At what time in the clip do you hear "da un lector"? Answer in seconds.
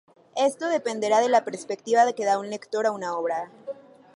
2.25-2.87